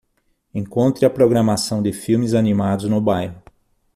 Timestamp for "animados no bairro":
2.33-3.39